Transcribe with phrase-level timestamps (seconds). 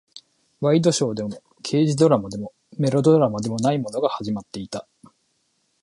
[0.61, 4.87] ワイドショーでも、刑事ドラマでも、メロドラマでもないものが始まっていた。